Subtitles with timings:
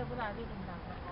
[0.00, 1.09] 也不咋地，挺大。